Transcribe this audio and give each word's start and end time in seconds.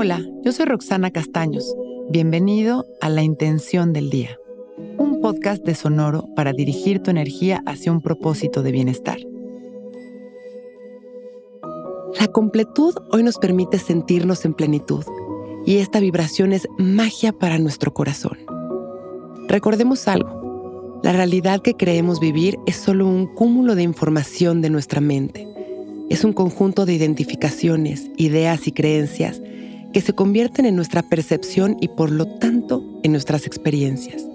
Hola, 0.00 0.24
yo 0.44 0.52
soy 0.52 0.66
Roxana 0.66 1.10
Castaños. 1.10 1.74
Bienvenido 2.08 2.86
a 3.00 3.08
La 3.08 3.24
Intención 3.24 3.92
del 3.92 4.10
Día, 4.10 4.38
un 4.96 5.20
podcast 5.20 5.64
de 5.64 5.74
Sonoro 5.74 6.28
para 6.36 6.52
dirigir 6.52 7.02
tu 7.02 7.10
energía 7.10 7.64
hacia 7.66 7.90
un 7.90 8.00
propósito 8.00 8.62
de 8.62 8.70
bienestar. 8.70 9.18
La 12.16 12.28
completud 12.28 12.94
hoy 13.10 13.24
nos 13.24 13.38
permite 13.38 13.80
sentirnos 13.80 14.44
en 14.44 14.54
plenitud 14.54 15.02
y 15.66 15.78
esta 15.78 15.98
vibración 15.98 16.52
es 16.52 16.68
magia 16.78 17.32
para 17.32 17.58
nuestro 17.58 17.92
corazón. 17.92 18.38
Recordemos 19.48 20.06
algo, 20.06 21.00
la 21.02 21.12
realidad 21.12 21.60
que 21.60 21.74
creemos 21.74 22.20
vivir 22.20 22.56
es 22.66 22.76
solo 22.76 23.04
un 23.04 23.26
cúmulo 23.34 23.74
de 23.74 23.82
información 23.82 24.62
de 24.62 24.70
nuestra 24.70 25.00
mente. 25.00 25.48
Es 26.08 26.22
un 26.22 26.34
conjunto 26.34 26.86
de 26.86 26.94
identificaciones, 26.94 28.08
ideas 28.16 28.68
y 28.68 28.72
creencias 28.72 29.42
que 29.92 30.00
se 30.00 30.14
convierten 30.14 30.66
en 30.66 30.76
nuestra 30.76 31.02
percepción 31.02 31.76
y 31.80 31.88
por 31.88 32.10
lo 32.10 32.26
tanto 32.26 32.82
en 33.02 33.12
nuestras 33.12 33.46
experiencias. 33.46 34.26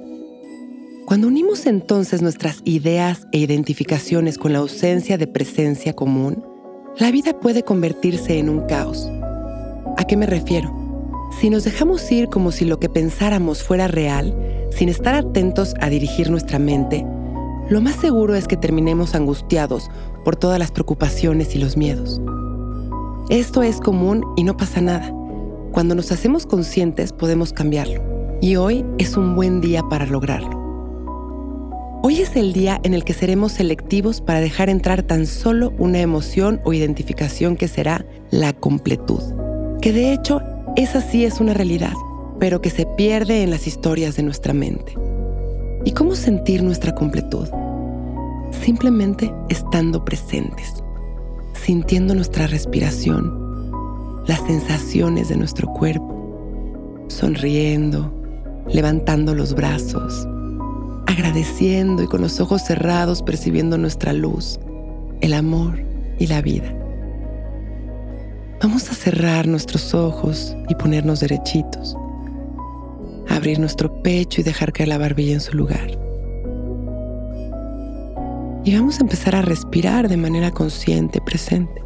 Cuando 1.05 1.27
unimos 1.27 1.65
entonces 1.65 2.21
nuestras 2.21 2.61
ideas 2.63 3.27
e 3.31 3.39
identificaciones 3.39 4.37
con 4.37 4.53
la 4.53 4.59
ausencia 4.59 5.17
de 5.17 5.27
presencia 5.27 5.93
común, 5.93 6.43
la 6.97 7.11
vida 7.11 7.39
puede 7.39 7.63
convertirse 7.63 8.39
en 8.39 8.49
un 8.49 8.61
caos. 8.67 9.09
¿A 9.97 10.05
qué 10.07 10.15
me 10.15 10.25
refiero? 10.25 10.73
Si 11.39 11.49
nos 11.49 11.65
dejamos 11.65 12.09
ir 12.11 12.29
como 12.29 12.51
si 12.51 12.65
lo 12.65 12.79
que 12.79 12.89
pensáramos 12.89 13.63
fuera 13.63 13.87
real, 13.87 14.35
sin 14.71 14.89
estar 14.89 15.13
atentos 15.15 15.73
a 15.81 15.89
dirigir 15.89 16.29
nuestra 16.29 16.57
mente, 16.57 17.05
lo 17.69 17.81
más 17.81 17.95
seguro 17.95 18.35
es 18.35 18.47
que 18.47 18.57
terminemos 18.57 19.15
angustiados 19.15 19.89
por 20.23 20.35
todas 20.35 20.59
las 20.59 20.71
preocupaciones 20.71 21.55
y 21.55 21.59
los 21.59 21.77
miedos. 21.77 22.21
Esto 23.29 23.63
es 23.63 23.79
común 23.79 24.23
y 24.35 24.43
no 24.43 24.57
pasa 24.57 24.81
nada. 24.81 25.13
Cuando 25.73 25.95
nos 25.95 26.11
hacemos 26.11 26.45
conscientes 26.45 27.11
podemos 27.11 27.51
cambiarlo. 27.51 28.03
Y 28.41 28.57
hoy 28.57 28.85
es 28.99 29.17
un 29.17 29.35
buen 29.35 29.59
día 29.59 29.81
para 29.81 30.05
lograrlo. 30.05 30.61
Hoy 32.03 32.21
es 32.21 32.35
el 32.35 32.53
día 32.53 32.79
en 32.83 32.93
el 32.93 33.03
que 33.03 33.15
seremos 33.15 33.53
selectivos 33.53 34.21
para 34.21 34.39
dejar 34.39 34.69
entrar 34.69 35.01
tan 35.01 35.25
solo 35.25 35.73
una 35.79 35.99
emoción 35.99 36.61
o 36.63 36.73
identificación 36.73 37.55
que 37.55 37.67
será 37.67 38.05
la 38.29 38.53
completud. 38.53 39.19
Que 39.81 39.91
de 39.91 40.13
hecho, 40.13 40.41
esa 40.75 41.01
sí 41.01 41.25
es 41.25 41.39
una 41.39 41.55
realidad, 41.55 41.93
pero 42.39 42.61
que 42.61 42.69
se 42.69 42.85
pierde 42.85 43.41
en 43.41 43.49
las 43.49 43.65
historias 43.65 44.15
de 44.15 44.21
nuestra 44.21 44.53
mente. 44.53 44.93
¿Y 45.85 45.93
cómo 45.93 46.13
sentir 46.13 46.61
nuestra 46.61 46.93
completud? 46.93 47.47
Simplemente 48.51 49.33
estando 49.49 50.05
presentes, 50.05 50.83
sintiendo 51.53 52.13
nuestra 52.13 52.45
respiración 52.45 53.42
las 54.27 54.41
sensaciones 54.41 55.29
de 55.29 55.35
nuestro 55.35 55.67
cuerpo, 55.73 57.05
sonriendo, 57.07 58.13
levantando 58.67 59.35
los 59.35 59.53
brazos, 59.53 60.27
agradeciendo 61.07 62.03
y 62.03 62.07
con 62.07 62.21
los 62.21 62.39
ojos 62.39 62.63
cerrados 62.63 63.21
percibiendo 63.21 63.77
nuestra 63.77 64.13
luz, 64.13 64.59
el 65.21 65.33
amor 65.33 65.83
y 66.19 66.27
la 66.27 66.41
vida. 66.41 66.73
Vamos 68.61 68.89
a 68.89 68.93
cerrar 68.93 69.45
nuestros 69.45 69.93
ojos 69.93 70.55
y 70.69 70.75
ponernos 70.75 71.19
derechitos, 71.19 71.97
abrir 73.27 73.59
nuestro 73.59 74.01
pecho 74.01 74.39
y 74.39 74.43
dejar 74.43 74.71
caer 74.71 74.87
la 74.87 74.97
barbilla 74.97 75.33
en 75.33 75.41
su 75.41 75.57
lugar. 75.57 75.99
Y 78.63 78.73
vamos 78.73 78.99
a 78.99 79.01
empezar 79.01 79.35
a 79.35 79.41
respirar 79.41 80.07
de 80.07 80.15
manera 80.15 80.51
consciente, 80.51 81.19
presente. 81.19 81.82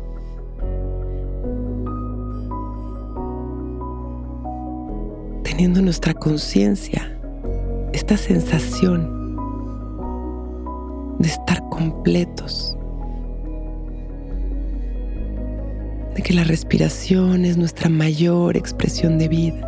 Teniendo 5.58 5.82
nuestra 5.82 6.14
conciencia 6.14 7.18
esta 7.92 8.16
sensación 8.16 9.36
de 11.18 11.28
estar 11.28 11.68
completos, 11.70 12.78
de 16.14 16.22
que 16.22 16.36
la 16.36 16.44
respiración 16.44 17.44
es 17.44 17.58
nuestra 17.58 17.90
mayor 17.90 18.56
expresión 18.56 19.18
de 19.18 19.28
vida. 19.30 19.64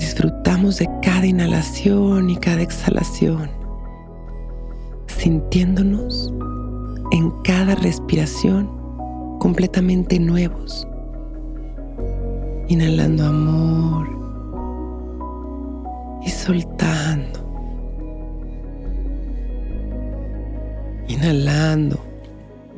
Disfrutamos 0.00 0.78
de 0.78 0.88
cada 1.02 1.24
inhalación 1.24 2.30
y 2.30 2.36
cada 2.36 2.62
exhalación, 2.62 3.48
sintiéndonos 5.06 6.34
en 7.12 7.30
cada 7.44 7.76
respiración 7.76 8.79
completamente 9.40 10.20
nuevos. 10.20 10.86
Inhalando 12.68 13.24
amor 13.24 14.06
y 16.24 16.28
soltando. 16.28 17.40
Inhalando, 21.08 21.98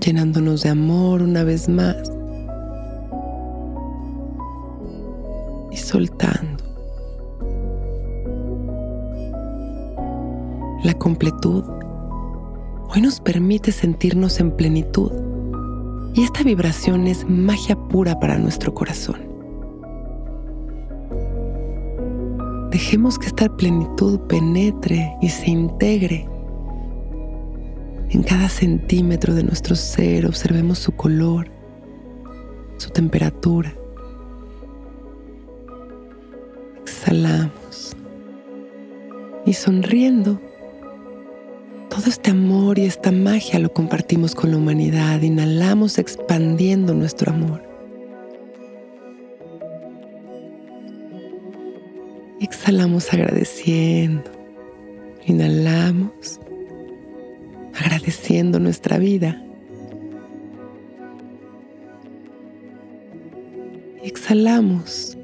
llenándonos 0.00 0.62
de 0.62 0.70
amor 0.70 1.20
una 1.20 1.42
vez 1.42 1.68
más. 1.68 2.10
Y 5.70 5.76
soltando. 5.76 6.62
La 10.84 10.94
completud 10.94 11.64
hoy 12.94 13.00
nos 13.00 13.20
permite 13.20 13.72
sentirnos 13.72 14.38
en 14.38 14.52
plenitud 14.52 15.31
y 16.14 16.22
esta 16.22 16.42
vibración 16.42 17.06
es 17.06 17.28
magia 17.28 17.76
pura 17.76 18.18
para 18.20 18.38
nuestro 18.38 18.74
corazón. 18.74 19.32
Dejemos 22.70 23.18
que 23.18 23.26
esta 23.26 23.54
plenitud 23.54 24.18
penetre 24.20 25.14
y 25.20 25.28
se 25.28 25.50
integre 25.50 26.28
en 28.10 28.22
cada 28.22 28.48
centímetro 28.48 29.34
de 29.34 29.44
nuestro 29.44 29.74
ser. 29.74 30.26
Observemos 30.26 30.78
su 30.78 30.92
color, 30.92 31.50
su 32.76 32.90
temperatura. 32.90 33.74
Exhalamos 36.82 37.96
y 39.46 39.52
sonriendo 39.52 40.40
todo 41.92 42.06
este 42.06 42.30
amor 42.30 42.78
y 42.78 42.86
esta 42.86 43.12
magia 43.12 43.58
lo 43.58 43.70
compartimos 43.70 44.34
con 44.34 44.50
la 44.50 44.56
humanidad. 44.56 45.20
Inhalamos 45.20 45.98
expandiendo 45.98 46.94
nuestro 46.94 47.34
amor. 47.34 47.62
Exhalamos 52.40 53.12
agradeciendo. 53.12 54.24
Inhalamos 55.26 56.40
agradeciendo 57.74 58.58
nuestra 58.58 58.96
vida. 58.96 59.44
Exhalamos 64.02 65.18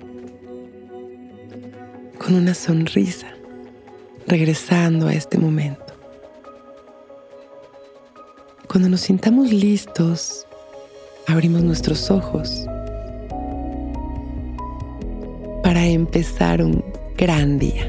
con 2.18 2.34
una 2.34 2.52
sonrisa, 2.52 3.28
regresando 4.26 5.08
a 5.08 5.14
este 5.14 5.38
momento. 5.38 5.87
Cuando 8.68 8.90
nos 8.90 9.00
sintamos 9.00 9.50
listos, 9.50 10.46
abrimos 11.26 11.62
nuestros 11.62 12.10
ojos 12.10 12.66
para 15.62 15.86
empezar 15.86 16.62
un 16.62 16.84
gran 17.16 17.58
día. 17.58 17.88